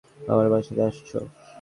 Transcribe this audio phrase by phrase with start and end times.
[0.25, 1.19] আমারে বাঁচাইতে আসছো!